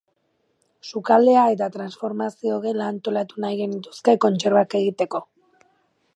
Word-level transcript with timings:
Sukaldea 0.91 1.43
eta 1.55 1.67
transformazio 1.75 2.57
gela 2.65 2.89
antolatu 2.95 3.45
nahi 3.45 3.61
genituzke 3.63 4.19
kontserbak 4.27 4.79
egiteko. 4.83 5.25